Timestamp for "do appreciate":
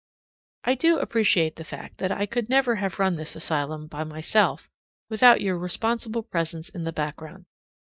0.73-1.57